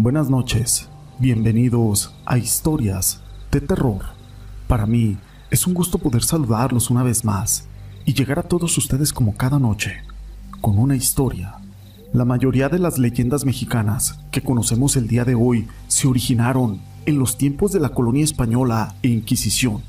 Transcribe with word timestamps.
Buenas 0.00 0.30
noches, 0.30 0.88
bienvenidos 1.18 2.14
a 2.24 2.38
Historias 2.38 3.20
de 3.50 3.60
Terror. 3.60 4.02
Para 4.68 4.86
mí 4.86 5.16
es 5.50 5.66
un 5.66 5.74
gusto 5.74 5.98
poder 5.98 6.22
saludarlos 6.22 6.88
una 6.88 7.02
vez 7.02 7.24
más 7.24 7.66
y 8.04 8.14
llegar 8.14 8.38
a 8.38 8.44
todos 8.44 8.78
ustedes 8.78 9.12
como 9.12 9.36
cada 9.36 9.58
noche, 9.58 10.04
con 10.60 10.78
una 10.78 10.94
historia. 10.94 11.56
La 12.12 12.24
mayoría 12.24 12.68
de 12.68 12.78
las 12.78 12.98
leyendas 12.98 13.44
mexicanas 13.44 14.20
que 14.30 14.40
conocemos 14.40 14.94
el 14.94 15.08
día 15.08 15.24
de 15.24 15.34
hoy 15.34 15.66
se 15.88 16.06
originaron 16.06 16.80
en 17.04 17.18
los 17.18 17.36
tiempos 17.36 17.72
de 17.72 17.80
la 17.80 17.88
colonia 17.88 18.22
española 18.22 18.94
e 19.02 19.08
Inquisición, 19.08 19.82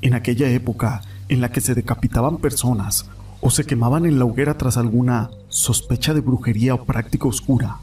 en 0.00 0.14
aquella 0.14 0.48
época 0.48 1.02
en 1.28 1.42
la 1.42 1.52
que 1.52 1.60
se 1.60 1.74
decapitaban 1.74 2.38
personas 2.38 3.10
o 3.42 3.50
se 3.50 3.66
quemaban 3.66 4.06
en 4.06 4.18
la 4.18 4.24
hoguera 4.24 4.56
tras 4.56 4.78
alguna 4.78 5.28
sospecha 5.50 6.14
de 6.14 6.22
brujería 6.22 6.72
o 6.72 6.86
práctica 6.86 7.28
oscura. 7.28 7.80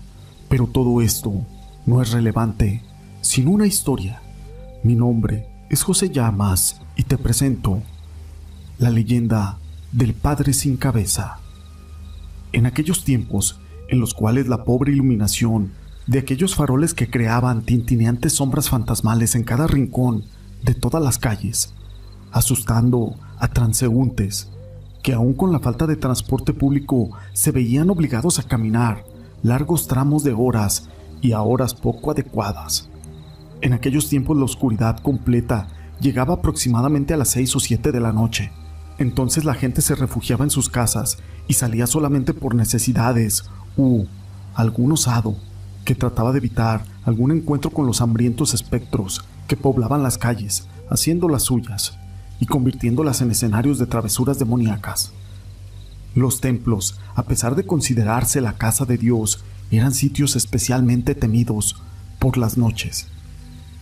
Pero 0.54 0.68
todo 0.68 1.02
esto 1.02 1.34
no 1.86 2.02
es 2.02 2.12
relevante 2.12 2.82
sin 3.22 3.48
una 3.48 3.68
historia. 3.68 4.22
Mi 4.84 4.96
nombre 4.96 5.48
es 5.70 5.84
José 5.84 6.10
Llamas 6.10 6.82
y 6.96 7.04
te 7.04 7.18
presento 7.18 7.82
la 8.78 8.90
leyenda 8.90 9.58
del 9.92 10.14
Padre 10.14 10.54
sin 10.54 10.78
cabeza. 10.78 11.40
En 12.52 12.66
aquellos 12.66 13.04
tiempos 13.04 13.60
en 13.90 14.00
los 14.00 14.14
cuales 14.14 14.48
la 14.48 14.64
pobre 14.64 14.92
iluminación 14.92 15.72
de 16.08 16.20
aquellos 16.20 16.56
faroles 16.56 16.94
que 16.94 17.10
creaban 17.10 17.64
tintineantes 17.64 18.34
sombras 18.34 18.70
fantasmales 18.70 19.36
en 19.36 19.44
cada 19.44 19.68
rincón 19.68 20.24
de 20.64 20.74
todas 20.74 21.04
las 21.04 21.18
calles, 21.18 21.74
asustando 22.32 23.16
a 23.38 23.50
transeúntes 23.50 24.50
que 25.02 25.14
aún 25.14 25.34
con 25.34 25.52
la 25.52 25.60
falta 25.60 25.86
de 25.86 25.98
transporte 25.98 26.54
público 26.54 27.12
se 27.34 27.52
veían 27.52 27.90
obligados 27.90 28.40
a 28.40 28.44
caminar 28.44 29.04
largos 29.44 29.88
tramos 29.88 30.24
de 30.24 30.32
horas 30.32 30.90
y 31.24 31.32
a 31.32 31.42
horas 31.42 31.74
poco 31.74 32.12
adecuadas. 32.12 32.90
En 33.62 33.74
aquellos 33.74 34.10
tiempos 34.10 34.38
la 34.38 34.44
oscuridad 34.44 35.00
completa 35.00 35.70
llegaba 36.02 36.36
aproximadamente 36.36 37.14
a 37.14 37.18
las 37.18 37.30
6 37.30 37.56
o 37.56 37.60
7 37.62 37.92
de 37.94 38.00
la 38.02 38.12
noche. 38.12 38.52
Entonces 39.00 39.46
la 39.46 39.56
gente 39.56 39.82
se 39.82 39.96
refugiaba 39.96 40.44
en 40.44 40.52
sus 40.52 40.70
casas 40.70 41.18
y 41.48 41.54
salía 41.54 41.88
solamente 41.88 42.34
por 42.34 42.54
necesidades 42.54 43.46
u 43.78 44.04
algún 44.54 44.92
osado 44.92 45.36
que 45.86 45.96
trataba 45.96 46.34
de 46.34 46.40
evitar 46.40 46.84
algún 47.06 47.32
encuentro 47.32 47.72
con 47.72 47.88
los 47.88 48.02
hambrientos 48.02 48.54
espectros 48.54 49.24
que 49.48 49.58
poblaban 49.58 50.04
las 50.04 50.18
calles, 50.18 50.68
haciendo 50.90 51.30
las 51.30 51.44
suyas 51.44 51.98
y 52.40 52.46
convirtiéndolas 52.46 53.22
en 53.22 53.32
escenarios 53.32 53.80
de 53.80 53.88
travesuras 53.88 54.40
demoníacas. 54.40 55.14
Los 56.16 56.42
templos, 56.42 57.00
a 57.16 57.24
pesar 57.24 57.56
de 57.56 57.66
considerarse 57.66 58.42
la 58.42 58.54
casa 58.54 58.86
de 58.86 58.98
Dios, 58.98 59.44
eran 59.78 59.94
sitios 59.94 60.36
especialmente 60.36 61.16
temidos 61.16 61.78
por 62.20 62.38
las 62.38 62.58
noches, 62.58 63.08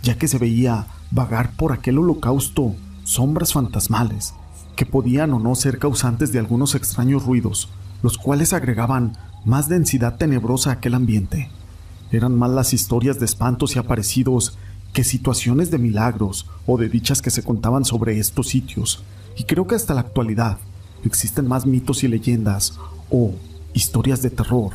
ya 0.03 0.17
que 0.17 0.27
se 0.27 0.37
veía 0.37 0.87
vagar 1.11 1.51
por 1.55 1.73
aquel 1.73 1.99
holocausto 1.99 2.75
sombras 3.03 3.53
fantasmales 3.53 4.33
que 4.75 4.85
podían 4.85 5.33
o 5.33 5.39
no 5.39 5.53
ser 5.55 5.79
causantes 5.79 6.31
de 6.31 6.39
algunos 6.39 6.75
extraños 6.75 7.25
ruidos, 7.25 7.69
los 8.01 8.17
cuales 8.17 8.53
agregaban 8.53 9.17
más 9.45 9.67
densidad 9.69 10.17
tenebrosa 10.17 10.69
a 10.69 10.73
aquel 10.73 10.93
ambiente. 10.93 11.49
Eran 12.11 12.37
más 12.37 12.51
las 12.51 12.73
historias 12.73 13.19
de 13.19 13.25
espantos 13.25 13.75
y 13.75 13.79
aparecidos 13.79 14.57
que 14.93 15.03
situaciones 15.03 15.71
de 15.71 15.77
milagros 15.77 16.47
o 16.65 16.77
de 16.77 16.89
dichas 16.89 17.21
que 17.21 17.31
se 17.31 17.43
contaban 17.43 17.85
sobre 17.85 18.19
estos 18.19 18.49
sitios, 18.49 19.03
y 19.37 19.43
creo 19.43 19.67
que 19.67 19.75
hasta 19.75 19.93
la 19.93 20.01
actualidad 20.01 20.57
existen 21.03 21.47
más 21.47 21.65
mitos 21.65 22.03
y 22.03 22.07
leyendas 22.07 22.77
o 23.09 23.33
historias 23.73 24.21
de 24.21 24.29
terror, 24.29 24.73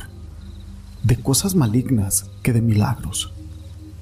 de 1.03 1.17
cosas 1.17 1.55
malignas 1.55 2.29
que 2.43 2.53
de 2.53 2.61
milagros. 2.61 3.33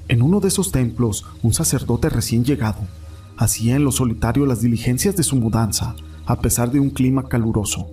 En 0.07 0.21
uno 0.21 0.39
de 0.39 0.49
esos 0.49 0.71
templos, 0.71 1.25
un 1.41 1.53
sacerdote 1.53 2.09
recién 2.09 2.43
llegado 2.43 2.79
hacía 3.37 3.75
en 3.75 3.83
lo 3.83 3.91
solitario 3.91 4.45
las 4.45 4.61
diligencias 4.61 5.15
de 5.15 5.23
su 5.23 5.35
mudanza, 5.35 5.95
a 6.25 6.39
pesar 6.39 6.71
de 6.71 6.79
un 6.79 6.89
clima 6.89 7.27
caluroso. 7.27 7.87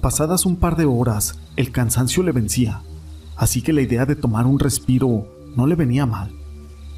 Pasadas 0.00 0.44
un 0.44 0.56
par 0.56 0.76
de 0.76 0.84
horas, 0.84 1.38
el 1.56 1.72
cansancio 1.72 2.22
le 2.22 2.32
vencía, 2.32 2.82
así 3.36 3.62
que 3.62 3.72
la 3.72 3.80
idea 3.80 4.04
de 4.04 4.16
tomar 4.16 4.46
un 4.46 4.58
respiro 4.58 5.26
no 5.56 5.66
le 5.66 5.74
venía 5.74 6.06
mal. 6.06 6.32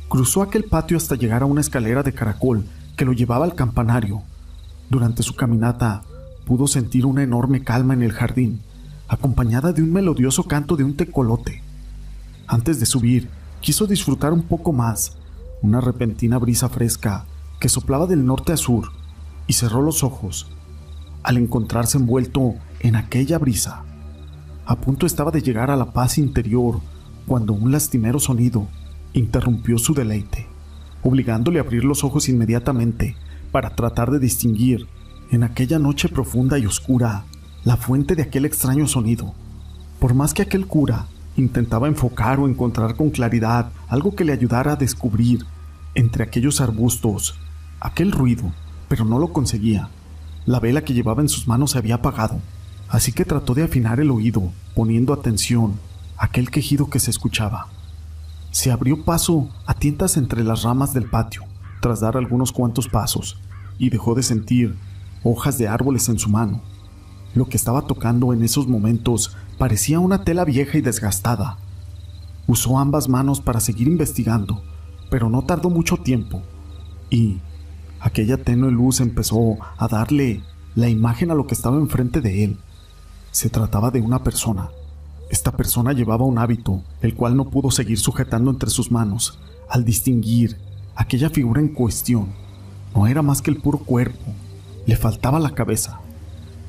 Cruzó 0.08 0.42
aquel 0.42 0.64
patio 0.64 0.96
hasta 0.96 1.14
llegar 1.14 1.42
a 1.42 1.46
una 1.46 1.60
escalera 1.60 2.02
de 2.02 2.12
caracol 2.12 2.64
que 2.96 3.04
lo 3.04 3.12
llevaba 3.12 3.44
al 3.44 3.54
campanario. 3.54 4.22
Durante 4.88 5.22
su 5.22 5.34
caminata, 5.34 6.02
pudo 6.44 6.66
sentir 6.66 7.06
una 7.06 7.22
enorme 7.22 7.62
calma 7.62 7.94
en 7.94 8.02
el 8.02 8.12
jardín, 8.12 8.60
acompañada 9.08 9.72
de 9.72 9.82
un 9.82 9.92
melodioso 9.92 10.44
canto 10.44 10.76
de 10.76 10.84
un 10.84 10.96
tecolote. 10.96 11.62
Antes 12.46 12.80
de 12.80 12.86
subir, 12.86 13.28
quiso 13.60 13.86
disfrutar 13.86 14.32
un 14.32 14.42
poco 14.42 14.72
más, 14.72 15.16
una 15.62 15.80
repentina 15.80 16.38
brisa 16.38 16.68
fresca 16.68 17.26
que 17.60 17.68
soplaba 17.68 18.06
del 18.06 18.24
norte 18.24 18.52
a 18.52 18.56
sur, 18.56 18.90
y 19.46 19.52
cerró 19.52 19.82
los 19.82 20.02
ojos 20.02 20.48
al 21.22 21.38
encontrarse 21.38 21.98
envuelto 21.98 22.54
en 22.80 22.94
aquella 22.94 23.38
brisa. 23.38 23.82
A 24.64 24.76
punto 24.76 25.06
estaba 25.06 25.30
de 25.30 25.42
llegar 25.42 25.70
a 25.70 25.76
la 25.76 25.92
paz 25.92 26.18
interior 26.18 26.80
cuando 27.26 27.52
un 27.52 27.72
lastimero 27.72 28.20
sonido 28.20 28.68
interrumpió 29.12 29.78
su 29.78 29.92
deleite, 29.92 30.46
obligándole 31.02 31.58
a 31.58 31.62
abrir 31.62 31.84
los 31.84 32.04
ojos 32.04 32.28
inmediatamente 32.28 33.16
para 33.50 33.74
tratar 33.74 34.10
de 34.10 34.20
distinguir 34.20 34.86
en 35.32 35.42
aquella 35.42 35.80
noche 35.80 36.08
profunda 36.08 36.58
y 36.58 36.66
oscura 36.66 37.24
la 37.66 37.76
fuente 37.76 38.14
de 38.14 38.22
aquel 38.22 38.44
extraño 38.44 38.86
sonido. 38.86 39.34
Por 39.98 40.14
más 40.14 40.32
que 40.32 40.42
aquel 40.42 40.68
cura 40.68 41.06
intentaba 41.36 41.88
enfocar 41.88 42.38
o 42.38 42.46
encontrar 42.46 42.94
con 42.94 43.10
claridad 43.10 43.72
algo 43.88 44.14
que 44.14 44.24
le 44.24 44.32
ayudara 44.32 44.74
a 44.74 44.76
descubrir 44.76 45.44
entre 45.96 46.22
aquellos 46.22 46.60
arbustos 46.60 47.34
aquel 47.80 48.12
ruido, 48.12 48.52
pero 48.86 49.04
no 49.04 49.18
lo 49.18 49.32
conseguía. 49.32 49.88
La 50.44 50.60
vela 50.60 50.84
que 50.84 50.94
llevaba 50.94 51.22
en 51.22 51.28
sus 51.28 51.48
manos 51.48 51.72
se 51.72 51.78
había 51.78 51.96
apagado, 51.96 52.38
así 52.88 53.10
que 53.10 53.24
trató 53.24 53.52
de 53.52 53.64
afinar 53.64 53.98
el 53.98 54.12
oído, 54.12 54.52
poniendo 54.76 55.12
atención 55.12 55.74
a 56.18 56.26
aquel 56.26 56.52
quejido 56.52 56.88
que 56.88 57.00
se 57.00 57.10
escuchaba. 57.10 57.66
Se 58.52 58.70
abrió 58.70 59.04
paso 59.04 59.50
a 59.66 59.74
tientas 59.74 60.16
entre 60.16 60.44
las 60.44 60.62
ramas 60.62 60.94
del 60.94 61.10
patio, 61.10 61.42
tras 61.80 61.98
dar 61.98 62.16
algunos 62.16 62.52
cuantos 62.52 62.86
pasos, 62.86 63.40
y 63.76 63.90
dejó 63.90 64.14
de 64.14 64.22
sentir 64.22 64.76
hojas 65.24 65.58
de 65.58 65.66
árboles 65.66 66.08
en 66.08 66.20
su 66.20 66.30
mano. 66.30 66.62
Lo 67.36 67.50
que 67.50 67.58
estaba 67.58 67.82
tocando 67.82 68.32
en 68.32 68.42
esos 68.42 68.66
momentos 68.66 69.36
parecía 69.58 70.00
una 70.00 70.24
tela 70.24 70.46
vieja 70.46 70.78
y 70.78 70.80
desgastada. 70.80 71.58
Usó 72.46 72.78
ambas 72.78 73.10
manos 73.10 73.42
para 73.42 73.60
seguir 73.60 73.88
investigando, 73.88 74.62
pero 75.10 75.28
no 75.28 75.42
tardó 75.42 75.68
mucho 75.68 75.98
tiempo, 75.98 76.40
y 77.10 77.36
aquella 78.00 78.38
tenue 78.38 78.70
luz 78.70 79.00
empezó 79.00 79.58
a 79.76 79.86
darle 79.86 80.42
la 80.74 80.88
imagen 80.88 81.30
a 81.30 81.34
lo 81.34 81.46
que 81.46 81.52
estaba 81.52 81.76
enfrente 81.76 82.22
de 82.22 82.44
él. 82.44 82.58
Se 83.32 83.50
trataba 83.50 83.90
de 83.90 84.00
una 84.00 84.24
persona. 84.24 84.70
Esta 85.28 85.52
persona 85.52 85.92
llevaba 85.92 86.24
un 86.24 86.38
hábito, 86.38 86.80
el 87.02 87.14
cual 87.14 87.36
no 87.36 87.50
pudo 87.50 87.70
seguir 87.70 87.98
sujetando 87.98 88.50
entre 88.50 88.70
sus 88.70 88.90
manos, 88.90 89.38
al 89.68 89.84
distinguir 89.84 90.56
aquella 90.94 91.28
figura 91.28 91.60
en 91.60 91.68
cuestión. 91.68 92.28
No 92.94 93.06
era 93.06 93.20
más 93.20 93.42
que 93.42 93.50
el 93.50 93.58
puro 93.58 93.76
cuerpo, 93.76 94.32
le 94.86 94.96
faltaba 94.96 95.38
la 95.38 95.50
cabeza. 95.50 96.00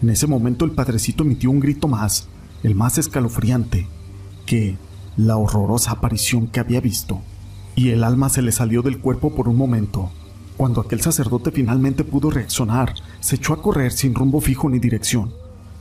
En 0.01 0.09
ese 0.09 0.27
momento 0.27 0.65
el 0.65 0.71
padrecito 0.71 1.23
emitió 1.23 1.49
un 1.49 1.59
grito 1.59 1.87
más, 1.87 2.27
el 2.63 2.75
más 2.75 2.97
escalofriante, 2.97 3.87
que 4.45 4.77
la 5.15 5.37
horrorosa 5.37 5.91
aparición 5.91 6.47
que 6.47 6.59
había 6.59 6.81
visto. 6.81 7.21
Y 7.75 7.89
el 7.89 8.03
alma 8.03 8.29
se 8.29 8.41
le 8.41 8.51
salió 8.51 8.81
del 8.81 8.99
cuerpo 8.99 9.35
por 9.35 9.47
un 9.47 9.55
momento. 9.55 10.11
Cuando 10.55 10.81
aquel 10.81 11.01
sacerdote 11.01 11.51
finalmente 11.51 12.03
pudo 12.03 12.29
reaccionar, 12.29 12.93
se 13.19 13.35
echó 13.35 13.53
a 13.53 13.61
correr 13.61 13.91
sin 13.91 14.15
rumbo 14.15 14.41
fijo 14.41 14.69
ni 14.69 14.79
dirección. 14.79 15.33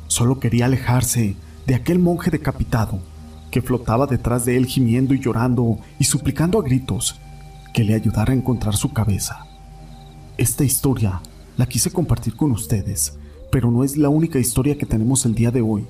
Solo 0.07 0.39
quería 0.39 0.67
alejarse 0.67 1.37
de 1.67 1.75
aquel 1.75 1.99
monje 1.99 2.31
decapitado, 2.31 3.01
que 3.51 3.63
flotaba 3.63 4.07
detrás 4.07 4.45
de 4.45 4.57
él 4.57 4.67
gimiendo 4.67 5.15
y 5.15 5.21
llorando 5.21 5.79
y 5.99 6.05
suplicando 6.05 6.59
a 6.59 6.63
gritos 6.63 7.21
que 7.73 7.85
le 7.85 7.95
ayudara 7.95 8.33
a 8.33 8.37
encontrar 8.37 8.77
su 8.77 8.93
cabeza. 8.93 9.47
Esta 10.39 10.65
historia 10.65 11.21
la 11.57 11.67
quise 11.67 11.91
compartir 11.91 12.37
con 12.37 12.53
ustedes, 12.53 13.19
pero 13.57 13.71
no 13.71 13.85
es 13.85 13.97
la 13.97 14.11
única 14.11 14.39
historia 14.39 14.77
que 14.77 14.85
tenemos 14.85 15.25
el 15.25 15.35
día 15.35 15.51
de 15.51 15.63
hoy. 15.63 15.87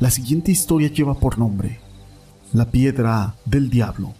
La 0.00 0.10
siguiente 0.10 0.52
historia 0.52 0.92
lleva 0.92 1.18
por 1.18 1.38
nombre 1.38 1.80
La 2.52 2.70
Piedra 2.70 3.36
del 3.46 3.70
Diablo. 3.70 4.12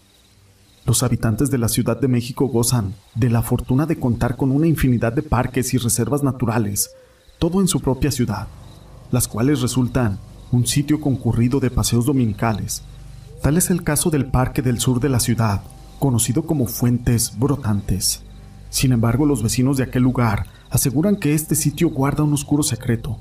Los 0.87 1.03
habitantes 1.03 1.51
de 1.51 1.59
la 1.59 1.69
Ciudad 1.69 2.01
de 2.01 2.09
México 2.09 2.47
gozan 2.47 2.95
de 3.15 3.29
la 3.29 3.43
fortuna 3.43 3.85
de 3.85 3.97
contar 3.97 4.39
con 4.39 4.51
una 4.51 4.67
infinidad 4.67 5.13
de 5.13 5.21
parques 5.21 5.75
y 5.75 5.77
reservas 5.77 6.23
naturales, 6.23 6.93
todo 7.39 7.61
en 7.61 7.69
su 7.69 7.81
propia 7.81 8.11
ciudad, 8.11 8.49
las 9.11 9.29
cuales 9.29 9.61
resultan 9.61 10.19
un 10.51 10.67
sitio 10.67 11.03
concurrido 11.03 11.61
de 11.61 11.71
paseos 11.71 12.07
dominicales. 12.07 12.83
Tal 13.43 13.59
es 13.59 13.69
el 13.69 13.83
caso 13.83 14.09
del 14.09 14.25
Parque 14.25 14.63
del 14.63 14.81
Sur 14.81 15.01
de 15.01 15.11
la 15.11 15.21
ciudad, 15.21 15.61
conocido 15.99 16.45
como 16.45 16.65
Fuentes 16.65 17.39
Brotantes. 17.39 18.23
Sin 18.71 18.93
embargo, 18.93 19.27
los 19.27 19.43
vecinos 19.43 19.77
de 19.77 19.83
aquel 19.83 20.03
lugar 20.03 20.47
aseguran 20.71 21.17
que 21.17 21.35
este 21.35 21.55
sitio 21.55 21.91
guarda 21.91 22.23
un 22.23 22.33
oscuro 22.33 22.63
secreto, 22.63 23.19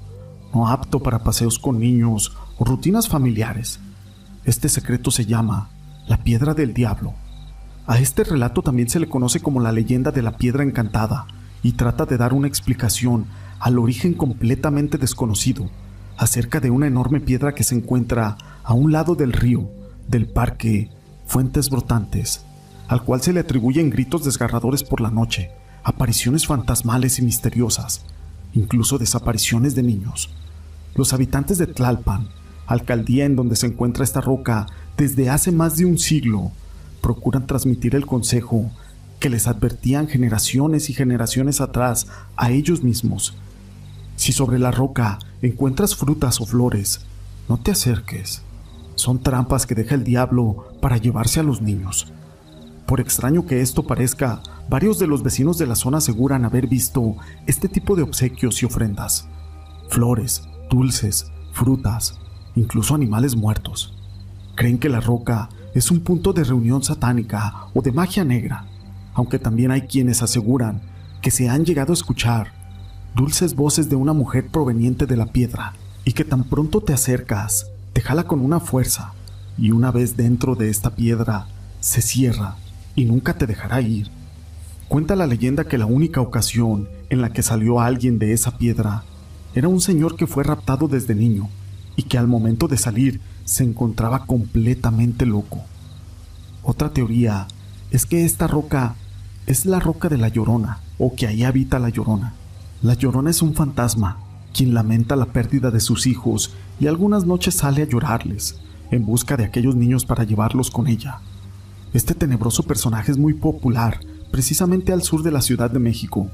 no 0.54 0.68
apto 0.68 1.00
para 1.00 1.24
paseos 1.24 1.60
con 1.60 1.80
niños 1.80 2.36
o 2.58 2.66
rutinas 2.66 3.08
familiares. 3.08 3.80
Este 4.46 4.70
secreto 4.70 5.12
se 5.12 5.26
llama 5.26 5.70
la 6.08 6.24
piedra 6.24 6.54
del 6.54 6.74
diablo. 6.74 7.14
A 7.88 8.00
este 8.00 8.24
relato 8.24 8.62
también 8.62 8.90
se 8.90 9.00
le 9.00 9.10
conoce 9.10 9.40
como 9.40 9.60
la 9.60 9.72
leyenda 9.72 10.12
de 10.12 10.22
la 10.22 10.38
piedra 10.38 10.64
encantada 10.64 11.26
y 11.64 11.74
trata 11.74 12.06
de 12.06 12.18
dar 12.18 12.34
una 12.34 12.48
explicación 12.48 13.26
al 13.60 13.80
origen 13.80 14.14
completamente 14.14 14.98
desconocido 14.98 15.70
acerca 16.18 16.60
de 16.60 16.70
una 16.70 16.88
enorme 16.88 17.20
piedra 17.20 17.56
que 17.56 17.64
se 17.64 17.76
encuentra 17.76 18.38
a 18.64 18.74
un 18.74 18.92
lado 18.92 19.16
del 19.16 19.34
río, 19.34 19.70
del 20.08 20.28
parque 20.28 20.90
Fuentes 21.26 21.70
Brotantes, 21.70 22.46
al 22.88 23.04
cual 23.04 23.22
se 23.22 23.34
le 23.34 23.40
atribuyen 23.40 23.90
gritos 23.90 24.24
desgarradores 24.24 24.84
por 24.84 25.02
la 25.02 25.12
noche, 25.12 25.52
apariciones 25.84 26.46
fantasmales 26.48 27.20
y 27.20 27.22
misteriosas, 27.22 28.02
incluso 28.54 28.98
desapariciones 28.98 29.76
de 29.76 29.84
niños. 29.84 30.30
Los 30.96 31.14
habitantes 31.14 31.58
de 31.58 31.68
Tlalpan, 31.68 32.30
alcaldía 32.68 33.26
en 33.26 33.36
donde 33.36 33.56
se 33.56 33.68
encuentra 33.68 34.04
esta 34.04 34.22
roca 34.22 34.68
desde 34.98 35.30
hace 35.30 35.52
más 35.52 35.78
de 35.78 35.86
un 35.86 35.98
siglo, 35.98 36.52
procuran 37.02 37.48
transmitir 37.48 37.96
el 37.96 38.06
consejo 38.06 38.72
que 39.20 39.30
les 39.30 39.48
advertían 39.48 40.08
generaciones 40.08 40.90
y 40.90 40.94
generaciones 40.94 41.62
atrás 41.62 42.08
a 42.36 42.52
ellos 42.52 42.84
mismos. 42.84 43.36
Si 44.16 44.32
sobre 44.32 44.60
la 44.60 44.72
roca 44.72 45.20
encuentras 45.42 45.96
frutas 45.96 46.42
o 46.42 46.46
flores, 46.46 47.02
no 47.48 47.58
te 47.58 47.72
acerques. 47.72 48.42
Son 48.96 49.22
trampas 49.24 49.66
que 49.66 49.76
deja 49.76 49.96
el 49.96 50.04
diablo 50.04 50.68
para 50.82 50.98
llevarse 50.98 51.40
a 51.40 51.44
los 51.44 51.62
niños. 51.62 52.12
Por 52.90 53.02
extraño 53.02 53.46
que 53.46 53.62
esto 53.62 53.84
parezca, 53.84 54.42
varios 54.68 54.98
de 54.98 55.06
los 55.06 55.22
vecinos 55.22 55.60
de 55.60 55.68
la 55.68 55.76
zona 55.76 56.00
aseguran 56.00 56.44
haber 56.44 56.66
visto 56.66 57.18
este 57.46 57.70
tipo 57.70 57.96
de 57.96 58.02
obsequios 58.02 58.64
y 58.64 58.66
ofrendas. 58.66 59.28
Flores, 59.90 60.42
dulces, 60.72 61.32
frutas, 61.54 62.18
incluso 62.56 62.96
animales 62.96 63.36
muertos. 63.36 63.96
Creen 64.56 64.80
que 64.80 64.90
la 64.90 65.02
roca 65.02 65.50
es 65.76 65.92
un 65.92 66.00
punto 66.00 66.34
de 66.34 66.44
reunión 66.44 66.82
satánica 66.82 67.68
o 67.76 67.84
de 67.84 67.92
magia 67.92 68.24
negra, 68.24 68.66
aunque 69.14 69.38
también 69.38 69.70
hay 69.70 69.82
quienes 69.82 70.24
aseguran 70.24 70.82
que 71.22 71.30
se 71.30 71.48
han 71.48 71.66
llegado 71.66 71.94
a 71.94 71.94
escuchar 71.94 72.54
dulces 73.14 73.54
voces 73.54 73.88
de 73.92 73.98
una 73.98 74.14
mujer 74.14 74.48
proveniente 74.48 75.06
de 75.06 75.16
la 75.16 75.28
piedra 75.28 75.74
y 76.06 76.14
que 76.14 76.26
tan 76.26 76.44
pronto 76.44 76.82
te 76.82 76.94
acercas, 76.94 77.68
te 77.94 78.02
jala 78.02 78.24
con 78.24 78.40
una 78.40 78.60
fuerza 78.60 79.14
y 79.60 79.70
una 79.70 79.92
vez 79.92 80.18
dentro 80.18 80.56
de 80.56 80.72
esta 80.72 80.96
piedra 80.96 81.46
se 81.82 82.02
cierra 82.02 82.56
y 83.00 83.06
nunca 83.06 83.38
te 83.38 83.48
dejará 83.48 83.80
ir. 83.80 84.12
Cuenta 84.90 85.16
la 85.16 85.26
leyenda 85.26 85.64
que 85.64 85.78
la 85.78 85.86
única 85.86 86.20
ocasión 86.20 86.90
en 87.10 87.22
la 87.22 87.32
que 87.32 87.44
salió 87.44 87.80
alguien 87.80 88.20
de 88.20 88.34
esa 88.34 88.58
piedra 88.58 89.06
era 89.56 89.70
un 89.70 89.80
señor 89.80 90.18
que 90.18 90.28
fue 90.28 90.44
raptado 90.44 90.90
desde 90.90 91.16
niño 91.16 91.48
y 91.96 92.04
que 92.04 92.18
al 92.18 92.28
momento 92.28 92.68
de 92.68 92.76
salir 92.76 93.22
se 93.46 93.64
encontraba 93.64 94.26
completamente 94.26 95.26
loco. 95.26 95.64
Otra 96.62 96.90
teoría 96.90 97.48
es 97.90 98.06
que 98.06 98.26
esta 98.26 98.48
roca 98.48 98.96
es 99.46 99.66
la 99.66 99.80
roca 99.80 100.10
de 100.10 100.18
la 100.18 100.28
llorona 100.28 100.80
o 100.98 101.16
que 101.16 101.26
ahí 101.26 101.46
habita 101.46 101.80
la 101.80 101.88
llorona. 101.88 102.34
La 102.82 102.96
llorona 102.96 103.30
es 103.30 103.42
un 103.42 103.54
fantasma 103.54 104.18
quien 104.54 104.74
lamenta 104.74 105.16
la 105.16 105.28
pérdida 105.28 105.72
de 105.72 105.80
sus 105.80 106.06
hijos 106.06 106.54
y 106.82 106.88
algunas 106.88 107.26
noches 107.26 107.56
sale 107.56 107.82
a 107.82 107.88
llorarles 107.88 108.60
en 108.92 109.06
busca 109.06 109.38
de 109.38 109.46
aquellos 109.46 109.78
niños 109.78 110.04
para 110.04 110.26
llevarlos 110.26 110.70
con 110.70 110.88
ella. 110.88 111.22
Este 111.92 112.14
tenebroso 112.14 112.64
personaje 112.64 113.12
es 113.12 113.18
muy 113.18 113.34
popular 113.34 114.00
precisamente 114.32 114.94
al 114.94 115.02
sur 115.02 115.24
de 115.24 115.32
la 115.32 115.42
Ciudad 115.42 115.72
de 115.72 115.80
México 115.80 116.30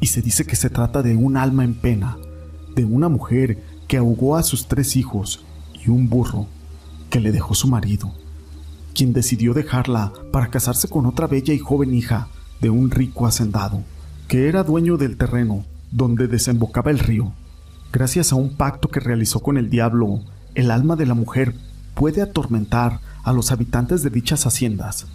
y 0.00 0.08
se 0.08 0.20
dice 0.20 0.44
que 0.44 0.54
se 0.54 0.68
trata 0.68 1.02
de 1.02 1.16
un 1.16 1.38
alma 1.38 1.64
en 1.64 1.72
pena 1.72 2.18
de 2.76 2.84
una 2.84 3.08
mujer 3.08 3.62
que 3.88 3.96
ahogó 3.96 4.36
a 4.36 4.42
sus 4.42 4.68
tres 4.68 4.96
hijos 4.96 5.46
y 5.82 5.88
un 5.88 6.10
burro 6.10 6.46
que 7.08 7.20
le 7.20 7.32
dejó 7.32 7.54
su 7.54 7.68
marido, 7.68 8.12
quien 8.94 9.14
decidió 9.14 9.54
dejarla 9.54 10.12
para 10.30 10.48
casarse 10.48 10.88
con 10.88 11.06
otra 11.06 11.26
bella 11.26 11.54
y 11.54 11.58
joven 11.58 11.94
hija 11.94 12.28
de 12.60 12.68
un 12.68 12.90
rico 12.90 13.26
hacendado, 13.26 13.82
que 14.28 14.46
era 14.46 14.62
dueño 14.62 14.98
del 14.98 15.16
terreno 15.16 15.64
donde 15.90 16.28
desembocaba 16.28 16.90
el 16.90 16.98
río. 16.98 17.32
Gracias 17.94 18.30
a 18.32 18.36
un 18.36 18.56
pacto 18.56 18.88
que 18.88 19.00
realizó 19.00 19.40
con 19.40 19.56
el 19.56 19.70
diablo, 19.70 20.20
el 20.54 20.70
alma 20.70 20.96
de 20.96 21.06
la 21.06 21.14
mujer 21.14 21.54
puede 21.94 22.22
atormentar 22.22 23.00
a 23.24 23.32
los 23.32 23.52
habitantes 23.52 24.02
de 24.02 24.10
dichas 24.10 24.46
haciendas 24.46 25.06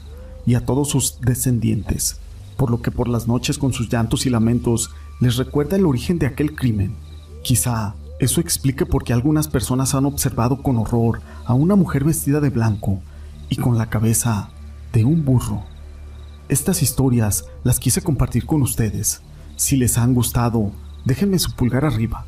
y 0.45 0.56
a 0.56 0.65
todos 0.65 0.89
sus 0.89 1.19
descendientes, 1.21 2.19
por 2.56 2.71
lo 2.71 2.81
que 2.81 2.91
por 2.91 3.07
las 3.07 3.27
noches 3.27 3.57
con 3.57 3.74
sus 3.74 3.89
llantos 3.89 4.25
y 4.25 4.29
lamentos 4.29 4.91
les 5.19 5.35
recuerda 5.35 5.75
el 5.75 5.85
origen 5.85 6.19
de 6.19 6.27
aquel 6.27 6.56
crimen 6.56 6.95
Quizá 7.47 7.95
eso 8.19 8.41
explique 8.41 8.85
por 8.85 9.06
qué 9.06 9.13
algunas 9.13 9.47
personas 9.47 9.95
han 9.95 10.06
observado 10.06 10.62
con 10.62 10.75
horror 10.77 11.21
a 11.45 11.53
una 11.53 11.77
mujer 11.77 12.03
vestida 12.03 12.41
de 12.41 12.50
blanco 12.50 13.00
y 13.47 13.56
con 13.56 13.77
la 13.77 13.89
cabeza 13.89 14.50
de 14.91 15.06
un 15.06 15.23
burro. 15.23 15.63
Estas 16.50 16.81
historias 16.81 17.45
las 17.63 17.80
quise 17.80 18.01
compartir 18.01 18.45
con 18.45 18.62
ustedes. 18.62 19.21
Si 19.56 19.77
les 19.77 19.97
han 19.97 20.13
gustado, 20.13 20.73
déjenme 21.06 21.39
su 21.39 21.53
pulgar 21.53 21.85
arriba. 21.85 22.25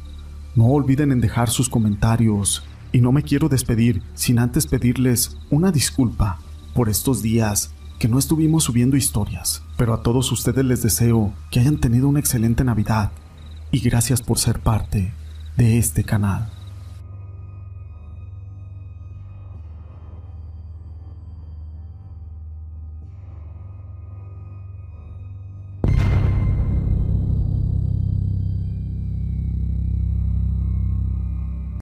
No 0.55 0.67
olviden 0.67 1.11
en 1.11 1.19
dejar 1.19 1.49
sus 1.49 1.67
comentarios 1.67 2.63
y 2.91 3.01
no 3.01 3.11
me 3.11 3.23
quiero 3.23 3.49
despedir 3.49 4.01
sin 4.15 4.39
antes 4.39 4.67
pedirles 4.67 5.37
una 5.49 5.71
disculpa 5.71 6.39
por 6.73 6.89
estos 6.89 7.21
días 7.21 7.71
que 7.99 8.07
no 8.07 8.17
estuvimos 8.17 8.63
subiendo 8.63 8.95
historias, 8.95 9.61
pero 9.77 9.93
a 9.93 10.01
todos 10.01 10.31
ustedes 10.31 10.63
les 10.63 10.81
deseo 10.81 11.33
que 11.51 11.59
hayan 11.59 11.77
tenido 11.77 12.07
una 12.07 12.19
excelente 12.19 12.63
Navidad 12.63 13.11
y 13.71 13.79
gracias 13.79 14.21
por 14.21 14.39
ser 14.39 14.59
parte 14.59 15.13
de 15.57 15.77
este 15.77 16.03
canal. 16.03 16.49